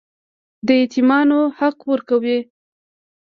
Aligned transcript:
د 0.67 0.69
یتیمانو 0.81 1.39
حق 1.57 1.77
ورکوئ؟ 1.91 2.39